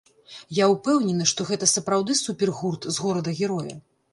Я 0.59 0.65
ўпэўнены, 0.71 1.27
што 1.33 1.47
гэта 1.51 1.69
сапраўды 1.75 2.17
супергурт 2.23 2.89
з 2.97 3.05
горада-героя. 3.05 3.75